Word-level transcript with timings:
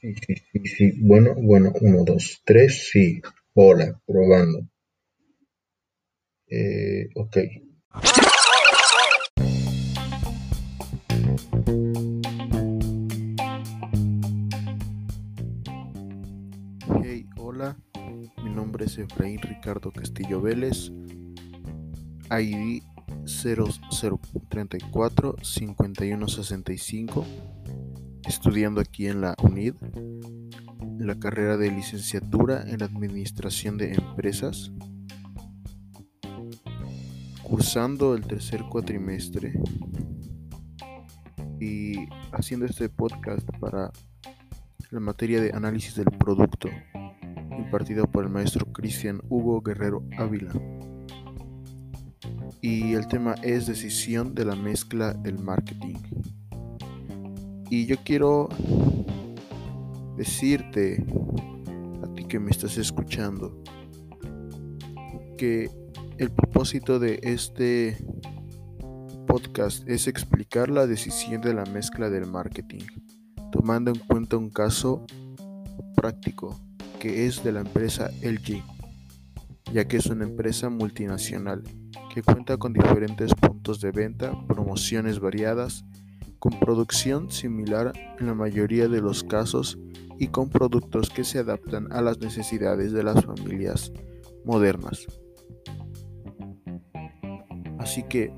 Sí, 0.00 0.14
sí, 0.14 0.34
sí, 0.34 0.66
sí. 0.66 0.92
Bueno, 1.02 1.34
bueno, 1.34 1.74
uno, 1.82 2.04
dos, 2.04 2.40
tres, 2.46 2.88
sí. 2.90 3.20
Hola, 3.52 4.00
probando. 4.06 4.60
Eh, 6.46 7.10
ok. 7.14 7.36
Hey, 17.02 17.26
hola. 17.36 17.76
Mi 18.42 18.54
nombre 18.54 18.86
es 18.86 18.96
Efraín 18.96 19.42
Ricardo 19.42 19.92
Castillo 19.92 20.40
Vélez. 20.40 20.90
ID 22.30 22.82
0034 23.26 25.36
5165 25.42 27.26
estudiando 28.30 28.80
aquí 28.80 29.08
en 29.08 29.20
la 29.20 29.34
UNID, 29.42 29.74
la 30.98 31.18
carrera 31.18 31.56
de 31.56 31.68
licenciatura 31.72 32.62
en 32.64 32.80
Administración 32.80 33.76
de 33.76 33.92
Empresas, 33.92 34.70
cursando 37.42 38.14
el 38.14 38.24
tercer 38.24 38.62
cuatrimestre 38.70 39.52
y 41.58 42.06
haciendo 42.30 42.66
este 42.66 42.88
podcast 42.88 43.48
para 43.58 43.90
la 44.90 45.00
materia 45.00 45.40
de 45.40 45.50
análisis 45.52 45.96
del 45.96 46.12
producto 46.12 46.68
impartido 47.58 48.06
por 48.06 48.24
el 48.24 48.30
maestro 48.30 48.64
Cristian 48.72 49.20
Hugo 49.28 49.60
Guerrero 49.60 50.04
Ávila. 50.16 50.52
Y 52.60 52.92
el 52.92 53.08
tema 53.08 53.34
es 53.42 53.66
decisión 53.66 54.36
de 54.36 54.44
la 54.44 54.54
mezcla 54.54 55.14
del 55.14 55.40
marketing. 55.40 55.96
Y 57.70 57.86
yo 57.86 57.96
quiero 58.04 58.48
decirte 60.16 61.06
a 62.02 62.12
ti 62.14 62.24
que 62.24 62.40
me 62.40 62.50
estás 62.50 62.76
escuchando 62.76 63.62
que 65.38 65.70
el 66.18 66.32
propósito 66.32 66.98
de 66.98 67.20
este 67.22 67.96
podcast 69.28 69.88
es 69.88 70.08
explicar 70.08 70.68
la 70.68 70.88
decisión 70.88 71.40
de 71.42 71.54
la 71.54 71.64
mezcla 71.64 72.10
del 72.10 72.26
marketing, 72.26 72.84
tomando 73.52 73.92
en 73.92 74.00
cuenta 74.00 74.36
un 74.36 74.50
caso 74.50 75.06
práctico 75.94 76.60
que 76.98 77.26
es 77.26 77.44
de 77.44 77.52
la 77.52 77.60
empresa 77.60 78.10
LG, 78.20 78.64
ya 79.72 79.86
que 79.86 79.98
es 79.98 80.06
una 80.06 80.24
empresa 80.24 80.70
multinacional 80.70 81.62
que 82.12 82.22
cuenta 82.22 82.56
con 82.56 82.72
diferentes 82.72 83.32
puntos 83.32 83.80
de 83.80 83.92
venta, 83.92 84.32
promociones 84.48 85.20
variadas, 85.20 85.84
con 86.40 86.58
producción 86.58 87.30
similar 87.30 87.92
en 88.18 88.26
la 88.26 88.34
mayoría 88.34 88.88
de 88.88 89.00
los 89.00 89.22
casos 89.22 89.78
y 90.18 90.28
con 90.28 90.48
productos 90.48 91.10
que 91.10 91.22
se 91.22 91.38
adaptan 91.38 91.92
a 91.92 92.00
las 92.00 92.18
necesidades 92.18 92.92
de 92.92 93.04
las 93.04 93.24
familias 93.24 93.92
modernas. 94.44 95.06
Así 97.78 98.02
que 98.02 98.32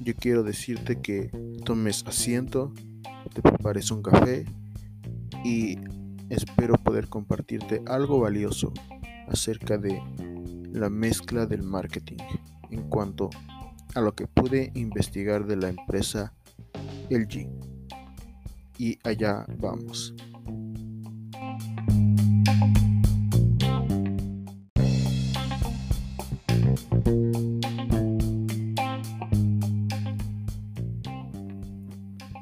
yo 0.00 0.14
quiero 0.14 0.42
decirte 0.42 1.00
que 1.00 1.30
tomes 1.64 2.04
asiento, 2.06 2.72
te 3.32 3.40
prepares 3.40 3.90
un 3.90 4.02
café 4.02 4.44
y 5.44 5.78
espero 6.28 6.74
poder 6.74 7.08
compartirte 7.08 7.82
algo 7.86 8.20
valioso 8.20 8.72
acerca 9.28 9.78
de 9.78 10.00
la 10.72 10.90
mezcla 10.90 11.46
del 11.46 11.62
marketing 11.62 12.18
en 12.70 12.82
cuanto 12.88 13.30
a 13.94 14.00
lo 14.00 14.14
que 14.14 14.26
pude 14.26 14.72
investigar 14.74 15.46
de 15.46 15.56
la 15.56 15.68
empresa 15.68 16.34
LG. 17.12 17.48
Y 18.78 18.98
allá 19.04 19.44
vamos. 19.58 20.14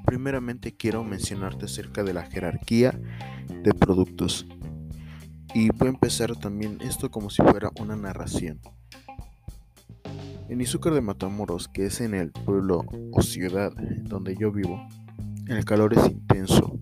Primeramente 0.05 0.77
quiero 0.77 1.05
mencionarte 1.05 1.67
acerca 1.67 2.03
de 2.03 2.15
la 2.15 2.25
jerarquía 2.25 2.99
de 3.63 3.75
productos. 3.75 4.47
Y 5.55 5.71
voy 5.71 5.89
a 5.89 5.91
empezar 5.91 6.37
también 6.37 6.79
esto 6.81 7.11
como 7.11 7.31
si 7.31 7.43
fuera 7.43 7.71
una 7.81 7.97
narración. 7.97 8.61
En 10.51 10.61
Izúcar 10.61 10.95
de 10.95 11.01
Matamoros, 11.01 11.69
que 11.69 11.87
es 11.87 12.01
en 12.01 12.13
el 12.13 12.33
pueblo 12.33 12.85
o 13.13 13.23
ciudad 13.23 13.73
donde 14.03 14.35
yo 14.35 14.51
vivo, 14.51 14.85
el 15.47 15.65
calor 15.65 15.97
es 15.97 16.05
intenso, 16.11 16.77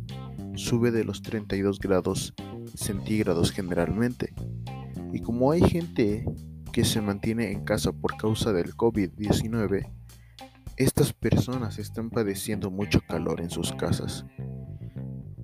sube 0.55 0.91
de 0.91 1.05
los 1.05 1.21
32 1.21 1.79
grados 1.79 2.33
centígrados 2.75 3.53
generalmente. 3.53 4.33
Y 5.13 5.21
como 5.21 5.53
hay 5.53 5.61
gente 5.61 6.25
que 6.73 6.83
se 6.87 7.03
mantiene 7.03 7.53
en 7.53 7.63
casa 7.63 7.93
por 7.93 8.17
causa 8.17 8.55
del 8.55 8.75
COVID-19, 8.75 9.93
estas 10.79 11.13
personas 11.13 11.79
están 11.79 12.09
padeciendo 12.09 12.71
mucho 12.71 13.03
calor 13.07 13.43
en 13.43 13.51
sus 13.51 13.75
casas 13.75 14.25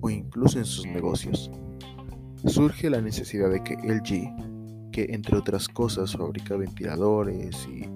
o 0.01 0.09
incluso 0.09 0.57
en 0.57 0.65
sus 0.65 0.87
negocios. 0.87 1.51
Surge 2.43 2.89
la 2.89 3.01
necesidad 3.01 3.51
de 3.51 3.63
que 3.63 3.75
LG, 3.75 4.91
que 4.91 5.13
entre 5.13 5.37
otras 5.37 5.67
cosas 5.67 6.13
fabrica 6.13 6.55
ventiladores 6.55 7.67
y 7.67 7.94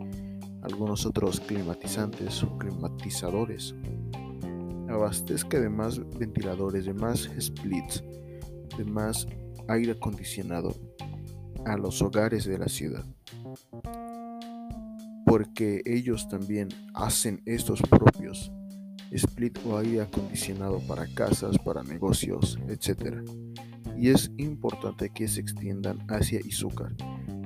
algunos 0.61 1.05
otros 1.05 1.39
climatizantes 1.39 2.43
o 2.43 2.57
climatizadores. 2.57 3.75
Abastezca 4.89 5.59
de 5.59 5.69
más 5.69 5.99
ventiladores, 6.17 6.85
de 6.85 6.93
más 6.93 7.29
splits, 7.39 8.03
de 8.77 8.85
más 8.85 9.27
aire 9.67 9.91
acondicionado 9.91 10.75
a 11.65 11.77
los 11.77 12.01
hogares 12.01 12.45
de 12.45 12.57
la 12.57 12.67
ciudad. 12.67 13.05
Porque 15.25 15.81
ellos 15.85 16.27
también 16.27 16.69
hacen 16.93 17.41
estos 17.45 17.81
propios 17.81 18.51
split 19.11 19.57
o 19.65 19.77
aire 19.77 20.01
acondicionado 20.01 20.79
para 20.87 21.07
casas, 21.07 21.57
para 21.57 21.83
negocios, 21.83 22.59
etc. 22.67 23.23
Y 23.97 24.09
es 24.09 24.31
importante 24.37 25.09
que 25.09 25.27
se 25.27 25.41
extiendan 25.41 25.99
hacia 26.09 26.39
Izúcar. 26.39 26.95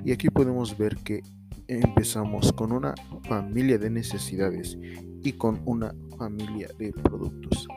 Y 0.05 0.11
aquí 0.11 0.29
podemos 0.29 0.77
ver 0.77 0.97
que 0.97 1.23
empezamos 1.67 2.51
con 2.53 2.71
una 2.71 2.93
familia 3.27 3.77
de 3.77 3.89
necesidades 3.89 4.77
y 5.23 5.33
con 5.33 5.61
una 5.65 5.93
familia 6.17 6.69
de 6.77 6.91
productos. 6.91 7.67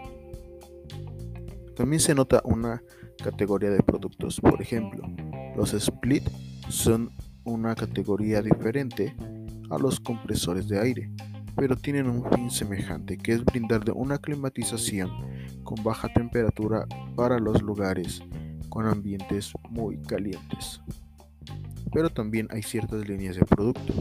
También 1.75 2.01
se 2.01 2.15
nota 2.15 2.41
una 2.45 2.83
categoría 3.23 3.71
de 3.71 3.83
productos. 3.83 4.41
Por 4.41 4.61
ejemplo, 4.61 5.03
los 5.57 5.75
split 5.75 6.29
son 6.69 7.11
una 7.45 7.75
categoría 7.75 8.43
diferente 8.43 9.15
a 9.71 9.79
los 9.79 10.01
compresores 10.01 10.69
de 10.69 10.81
aire, 10.81 11.11
pero 11.55 11.77
tienen 11.77 12.09
un 12.09 12.25
fin 12.33 12.51
semejante, 12.51 13.17
que 13.17 13.33
es 13.33 13.45
brindarle 13.45 13.93
una 13.93 14.19
climatización 14.19 15.11
con 15.65 15.83
baja 15.85 16.09
temperatura 16.13 16.87
para 17.15 17.39
los 17.39 17.63
lugares 17.63 18.23
con 18.69 18.87
ambientes 18.87 19.53
muy 19.71 19.99
calientes 20.03 20.81
pero 21.97 22.11
también 22.11 22.47
hay 22.51 22.63
ciertas 22.63 23.09
líneas 23.09 23.37
de 23.37 23.45
producto. 23.47 23.95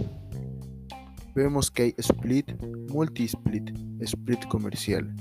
Vemos 1.33 1.72
que 1.72 1.83
hay 1.83 1.95
split, 1.97 2.51
multi-split, 2.91 3.72
split 4.01 4.45
comercial, 4.50 5.16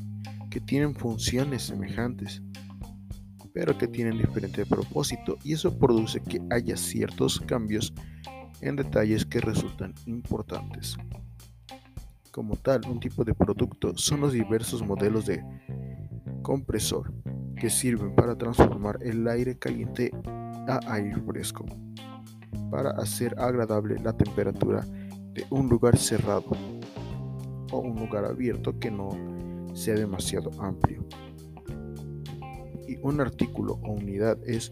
que 0.50 0.58
tienen 0.58 0.92
funciones 0.92 1.62
semejantes, 1.62 2.42
pero 3.52 3.78
que 3.78 3.86
tienen 3.86 4.18
diferente 4.18 4.66
propósito 4.66 5.36
y 5.44 5.52
eso 5.52 5.78
produce 5.78 6.20
que 6.20 6.42
haya 6.50 6.76
ciertos 6.76 7.38
cambios 7.38 7.94
en 8.60 8.74
detalles 8.74 9.24
que 9.24 9.38
resultan 9.38 9.94
importantes. 10.06 10.96
Como 12.32 12.56
tal, 12.56 12.80
un 12.88 12.98
tipo 12.98 13.22
de 13.22 13.34
producto 13.34 13.96
son 13.96 14.22
los 14.22 14.32
diversos 14.32 14.84
modelos 14.84 15.26
de 15.26 15.44
compresor 16.42 17.14
que 17.54 17.70
sirven 17.70 18.16
para 18.16 18.36
transformar 18.36 18.98
el 19.00 19.28
aire 19.28 19.56
caliente 19.56 20.10
a 20.66 20.80
aire 20.92 21.22
fresco 21.24 21.64
para 22.70 22.90
hacer 22.90 23.34
agradable 23.38 23.98
la 24.00 24.16
temperatura 24.16 24.84
de 25.32 25.46
un 25.50 25.68
lugar 25.68 25.96
cerrado 25.96 26.50
o 27.72 27.78
un 27.78 27.96
lugar 27.96 28.24
abierto 28.24 28.78
que 28.78 28.90
no 28.90 29.10
sea 29.74 29.94
demasiado 29.94 30.50
amplio. 30.60 31.04
Y 32.86 32.96
un 33.02 33.20
artículo 33.20 33.80
o 33.82 33.92
unidad 33.92 34.38
es 34.46 34.68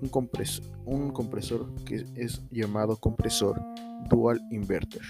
un, 0.00 0.08
compresor, 0.08 0.64
un 0.86 1.10
compresor 1.10 1.74
que 1.84 2.04
es 2.16 2.42
llamado 2.50 2.96
compresor 2.96 3.60
dual 4.08 4.40
inverter. 4.50 5.02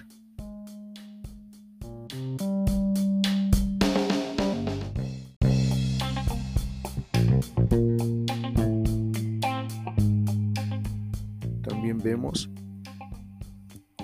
Vemos 12.03 12.51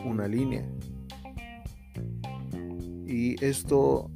una 0.05 0.29
línea. 0.29 0.69
Y 3.07 3.43
esto 3.45 4.11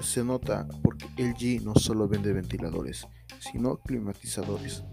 se 0.00 0.24
nota 0.24 0.66
porque 0.82 1.06
LG 1.16 1.64
no 1.64 1.74
solo 1.74 2.08
vende 2.08 2.32
ventiladores, 2.32 3.06
sino 3.38 3.78
climatizadores. 3.78 4.84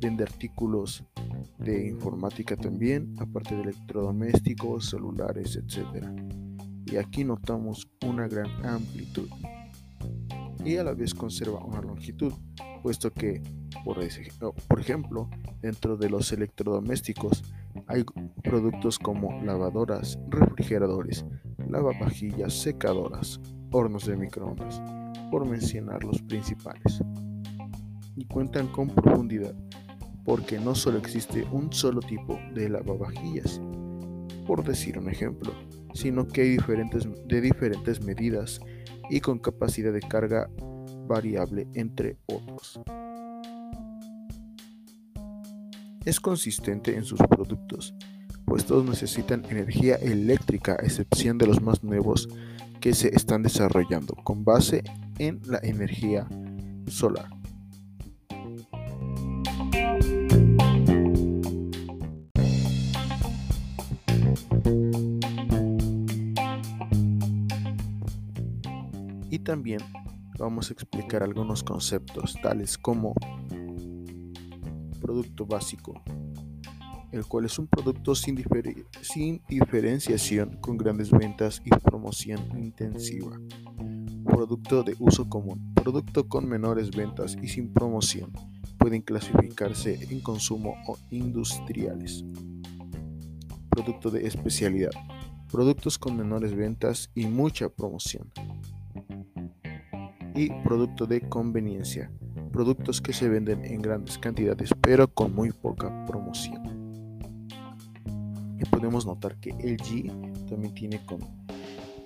Vende 0.00 0.24
artículos 0.24 1.04
de 1.58 1.88
informática 1.88 2.56
también, 2.56 3.14
aparte 3.18 3.54
de 3.54 3.62
electrodomésticos, 3.62 4.90
celulares, 4.90 5.56
etc. 5.56 6.06
Y 6.86 6.96
aquí 6.96 7.24
notamos 7.24 7.88
una 8.04 8.28
gran 8.28 8.64
amplitud 8.66 9.28
y 10.64 10.76
a 10.76 10.84
la 10.84 10.94
vez 10.94 11.14
conserva 11.14 11.62
una 11.62 11.82
longitud, 11.82 12.32
puesto 12.82 13.12
que, 13.12 13.42
por, 13.84 13.98
por 14.66 14.80
ejemplo, 14.80 15.28
dentro 15.60 15.96
de 15.96 16.08
los 16.08 16.32
electrodomésticos 16.32 17.44
hay 17.86 18.04
productos 18.42 18.98
como 18.98 19.42
lavadoras, 19.42 20.18
refrigeradores, 20.28 21.24
lavavajillas, 21.68 22.54
secadoras, 22.54 23.40
hornos 23.70 24.06
de 24.06 24.16
microondas, 24.16 24.82
por 25.30 25.46
mencionar 25.46 26.04
los 26.04 26.22
principales. 26.22 27.02
Y 28.16 28.24
cuentan 28.26 28.68
con 28.68 28.88
profundidad, 28.88 29.54
porque 30.24 30.58
no 30.58 30.74
solo 30.74 30.98
existe 30.98 31.44
un 31.50 31.72
solo 31.72 32.00
tipo 32.00 32.38
de 32.54 32.68
lavavajillas, 32.68 33.60
por 34.46 34.64
decir 34.64 34.98
un 34.98 35.08
ejemplo, 35.08 35.52
sino 35.94 36.26
que 36.26 36.42
hay 36.42 36.50
diferentes, 36.50 37.08
de 37.26 37.40
diferentes 37.40 38.02
medidas 38.02 38.60
y 39.10 39.20
con 39.20 39.38
capacidad 39.38 39.92
de 39.92 40.00
carga 40.00 40.48
variable 41.06 41.66
entre 41.74 42.16
otros. 42.26 42.80
Es 46.04 46.20
consistente 46.20 46.94
en 46.94 47.04
sus 47.04 47.18
productos, 47.18 47.94
pues 48.44 48.66
todos 48.66 48.84
necesitan 48.84 49.44
energía 49.48 49.94
eléctrica 49.96 50.72
a 50.72 50.84
excepción 50.84 51.38
de 51.38 51.46
los 51.46 51.62
más 51.62 51.82
nuevos 51.82 52.28
que 52.80 52.92
se 52.92 53.08
están 53.16 53.42
desarrollando 53.42 54.14
con 54.14 54.44
base 54.44 54.82
en 55.18 55.40
la 55.46 55.60
energía 55.62 56.28
solar. 56.86 57.30
Y 69.30 69.38
también 69.38 69.80
vamos 70.38 70.68
a 70.68 70.74
explicar 70.74 71.22
algunos 71.22 71.64
conceptos 71.64 72.36
tales 72.42 72.76
como 72.76 73.14
producto 75.04 75.44
básico, 75.44 76.02
el 77.12 77.26
cual 77.26 77.44
es 77.44 77.58
un 77.58 77.66
producto 77.66 78.14
sin, 78.14 78.34
diferenciación 79.46 80.56
con 80.62 80.78
grandes 80.78 81.10
ventas 81.10 81.60
y 81.62 81.68
promoción 81.68 82.40
intensiva. 82.58 83.38
Producto 84.24 84.82
de 84.82 84.96
uso 84.98 85.28
común, 85.28 85.74
producto 85.74 86.26
con 86.26 86.48
menores 86.48 86.90
ventas 86.90 87.36
y 87.42 87.48
sin 87.48 87.70
promoción, 87.70 88.32
pueden 88.78 89.02
clasificarse 89.02 90.08
en 90.10 90.20
consumo 90.20 90.74
o 90.86 90.96
industriales. 91.10 92.24
Producto 93.68 94.10
de 94.10 94.26
especialidad, 94.26 94.92
productos 95.52 95.98
con 95.98 96.16
menores 96.16 96.56
ventas 96.56 97.10
y 97.14 97.26
mucha 97.26 97.68
promoción. 97.68 98.32
Y 100.34 100.48
producto 100.64 101.04
de 101.06 101.28
conveniencia, 101.28 102.10
productos 102.54 103.02
que 103.02 103.12
se 103.12 103.28
venden 103.28 103.64
en 103.64 103.82
grandes 103.82 104.16
cantidades 104.16 104.70
pero 104.80 105.08
con 105.08 105.34
muy 105.34 105.50
poca 105.50 106.06
promoción 106.06 106.74
podemos 108.66 109.06
notar 109.06 109.36
que 109.36 109.50
LG 109.50 110.46
también 110.48 110.74
tiene, 110.74 111.00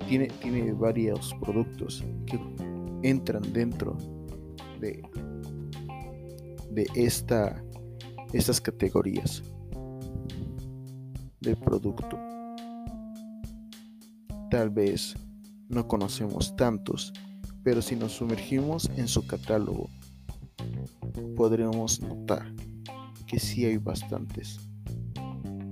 tiene, 0.06 0.28
tiene 0.28 0.72
varios 0.72 1.34
productos 1.40 2.04
que 2.26 2.38
entran 3.02 3.42
dentro 3.52 3.96
de, 4.80 5.02
de 6.70 6.86
esta, 6.94 7.62
estas 8.32 8.60
categorías 8.60 9.42
del 11.40 11.56
producto. 11.56 12.18
Tal 14.50 14.70
vez 14.70 15.14
no 15.68 15.86
conocemos 15.86 16.56
tantos, 16.56 17.12
pero 17.62 17.82
si 17.82 17.96
nos 17.96 18.12
sumergimos 18.12 18.90
en 18.96 19.08
su 19.08 19.26
catálogo, 19.26 19.90
podremos 21.37 22.00
notar 22.00 22.53
que 23.26 23.38
sí 23.38 23.65
hay 23.65 23.76
bastantes. 23.76 24.59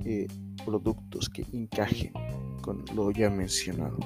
Eh, 0.05 0.29
productos 0.67 1.31
que 1.31 1.47
encajen 1.53 2.13
con 2.61 2.85
lo 2.95 3.11
ya 3.13 3.31
mencionado. 3.31 3.99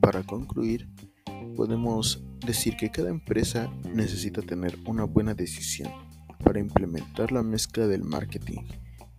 Para 0.00 0.22
concluir, 0.24 0.88
podemos 1.56 2.22
decir 2.44 2.76
que 2.76 2.90
cada 2.90 3.08
empresa 3.08 3.72
necesita 3.94 4.42
tener 4.42 4.78
una 4.86 5.04
buena 5.04 5.32
decisión 5.34 5.90
para 6.44 6.60
implementar 6.60 7.32
la 7.32 7.42
mezcla 7.42 7.86
del 7.86 8.04
marketing, 8.04 8.62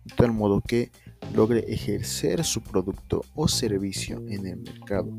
de 0.04 0.14
tal 0.16 0.32
modo 0.32 0.60
que 0.60 0.90
logre 1.34 1.60
ejercer 1.72 2.44
su 2.44 2.62
producto 2.62 3.22
o 3.34 3.48
servicio 3.48 4.22
en 4.28 4.46
el 4.46 4.58
mercado 4.58 5.10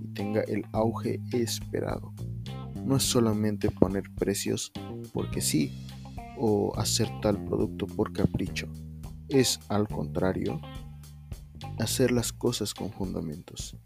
y 0.00 0.08
tenga 0.14 0.42
el 0.42 0.64
auge 0.72 1.20
esperado. 1.32 2.12
No 2.84 2.96
es 2.96 3.04
solamente 3.04 3.70
poner 3.70 4.04
precios 4.18 4.72
porque 5.12 5.40
sí 5.40 5.86
o 6.38 6.72
hacer 6.76 7.08
tal 7.20 7.44
producto 7.44 7.86
por 7.86 8.12
capricho. 8.12 8.68
Es 9.28 9.60
al 9.68 9.86
contrario, 9.88 10.60
hacer 11.78 12.10
las 12.10 12.32
cosas 12.32 12.74
con 12.74 12.90
fundamentos, 12.90 13.76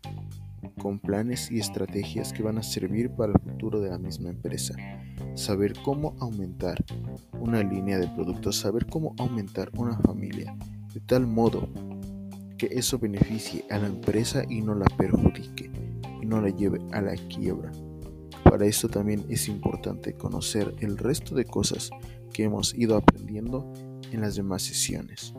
con 0.78 0.98
planes 0.98 1.50
y 1.50 1.58
estrategias 1.58 2.32
que 2.32 2.42
van 2.42 2.58
a 2.58 2.62
servir 2.62 3.10
para 3.10 3.32
el 3.32 3.40
futuro 3.40 3.80
de 3.80 3.90
la 3.90 3.98
misma 3.98 4.30
empresa. 4.30 4.74
Saber 5.34 5.74
cómo 5.84 6.14
aumentar 6.20 6.84
una 7.40 7.62
línea 7.62 7.98
de 7.98 8.08
productos, 8.08 8.56
saber 8.56 8.86
cómo 8.86 9.14
aumentar 9.18 9.70
una 9.76 9.98
familia 9.98 10.56
de 10.92 11.00
tal 11.00 11.26
modo 11.26 11.68
que 12.56 12.68
eso 12.70 12.98
beneficie 12.98 13.64
a 13.70 13.78
la 13.78 13.86
empresa 13.86 14.44
y 14.48 14.62
no 14.62 14.74
la 14.74 14.86
perjudique 14.96 15.70
y 16.22 16.26
no 16.26 16.40
la 16.40 16.48
lleve 16.48 16.80
a 16.92 17.02
la 17.02 17.14
quiebra. 17.14 17.70
Para 18.44 18.66
esto 18.66 18.88
también 18.88 19.24
es 19.28 19.48
importante 19.48 20.14
conocer 20.14 20.74
el 20.80 20.96
resto 20.96 21.34
de 21.34 21.44
cosas 21.44 21.90
que 22.32 22.44
hemos 22.44 22.74
ido 22.74 22.96
aprendiendo 22.96 23.72
en 24.12 24.20
las 24.20 24.36
demás 24.36 24.62
sesiones. 24.62 25.34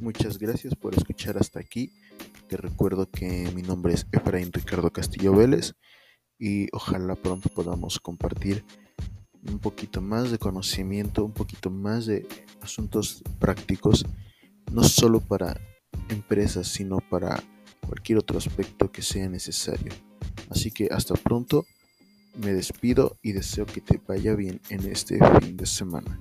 Muchas 0.00 0.38
gracias 0.38 0.74
por 0.74 0.94
escuchar 0.94 1.36
hasta 1.36 1.60
aquí. 1.60 1.92
Te 2.48 2.56
recuerdo 2.56 3.10
que 3.10 3.50
mi 3.54 3.60
nombre 3.60 3.92
es 3.92 4.06
Efraín 4.12 4.50
Ricardo 4.50 4.90
Castillo 4.90 5.34
Vélez 5.34 5.74
y 6.38 6.68
ojalá 6.72 7.16
pronto 7.16 7.50
podamos 7.50 8.00
compartir 8.00 8.64
un 9.46 9.58
poquito 9.58 10.00
más 10.00 10.30
de 10.30 10.38
conocimiento, 10.38 11.22
un 11.22 11.32
poquito 11.32 11.68
más 11.68 12.06
de 12.06 12.26
asuntos 12.62 13.22
prácticos, 13.38 14.06
no 14.72 14.84
solo 14.84 15.20
para 15.20 15.60
empresas, 16.08 16.66
sino 16.66 17.00
para 17.10 17.42
cualquier 17.86 18.20
otro 18.20 18.38
aspecto 18.38 18.90
que 18.90 19.02
sea 19.02 19.28
necesario. 19.28 19.92
Así 20.48 20.70
que 20.70 20.88
hasta 20.90 21.14
pronto, 21.14 21.66
me 22.42 22.54
despido 22.54 23.18
y 23.20 23.32
deseo 23.32 23.66
que 23.66 23.82
te 23.82 24.00
vaya 24.08 24.34
bien 24.34 24.62
en 24.70 24.90
este 24.90 25.18
fin 25.40 25.58
de 25.58 25.66
semana. 25.66 26.18